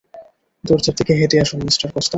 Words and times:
দরজার 0.63 0.95
দিকে 0.97 1.13
হেঁটে 1.13 1.37
আসুন, 1.39 1.59
মিঃ 1.59 1.75
কস্তা? 1.93 2.09